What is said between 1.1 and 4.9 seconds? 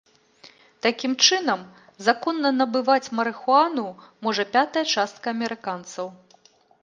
чынам, законна набываць марыхуану можа пятая